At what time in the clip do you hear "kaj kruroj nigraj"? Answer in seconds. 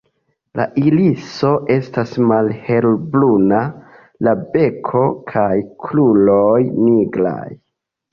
5.33-7.45